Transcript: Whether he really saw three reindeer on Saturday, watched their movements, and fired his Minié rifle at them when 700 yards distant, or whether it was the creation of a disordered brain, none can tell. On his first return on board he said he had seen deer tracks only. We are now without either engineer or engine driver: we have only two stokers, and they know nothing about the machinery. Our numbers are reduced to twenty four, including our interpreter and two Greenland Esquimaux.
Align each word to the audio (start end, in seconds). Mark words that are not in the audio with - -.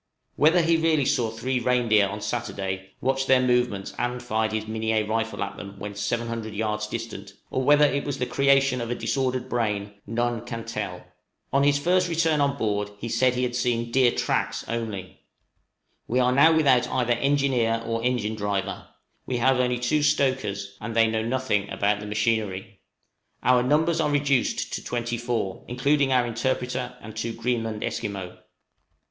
Whether 0.35 0.63
he 0.63 0.77
really 0.77 1.05
saw 1.05 1.29
three 1.29 1.59
reindeer 1.59 2.07
on 2.07 2.21
Saturday, 2.21 2.93
watched 3.01 3.27
their 3.27 3.39
movements, 3.39 3.93
and 3.99 4.23
fired 4.23 4.51
his 4.51 4.65
Minié 4.65 5.07
rifle 5.07 5.43
at 5.43 5.57
them 5.57 5.77
when 5.77 5.93
700 5.93 6.55
yards 6.55 6.87
distant, 6.87 7.33
or 7.51 7.61
whether 7.61 7.85
it 7.85 8.03
was 8.03 8.17
the 8.17 8.25
creation 8.25 8.81
of 8.81 8.89
a 8.89 8.95
disordered 8.95 9.47
brain, 9.47 9.93
none 10.07 10.43
can 10.43 10.65
tell. 10.65 11.05
On 11.53 11.61
his 11.61 11.77
first 11.77 12.09
return 12.09 12.41
on 12.41 12.57
board 12.57 12.89
he 12.97 13.07
said 13.07 13.35
he 13.35 13.43
had 13.43 13.55
seen 13.55 13.91
deer 13.91 14.09
tracks 14.11 14.65
only. 14.67 15.19
We 16.07 16.19
are 16.19 16.31
now 16.31 16.51
without 16.51 16.87
either 16.89 17.13
engineer 17.13 17.83
or 17.85 18.01
engine 18.03 18.33
driver: 18.33 18.87
we 19.27 19.37
have 19.37 19.59
only 19.59 19.77
two 19.77 20.01
stokers, 20.01 20.75
and 20.81 20.95
they 20.95 21.05
know 21.05 21.21
nothing 21.21 21.69
about 21.69 21.99
the 21.99 22.07
machinery. 22.07 22.79
Our 23.43 23.61
numbers 23.61 24.01
are 24.01 24.09
reduced 24.09 24.73
to 24.73 24.83
twenty 24.83 25.17
four, 25.19 25.63
including 25.67 26.11
our 26.11 26.25
interpreter 26.25 26.95
and 27.01 27.15
two 27.15 27.33
Greenland 27.33 27.83
Esquimaux. 27.83 28.39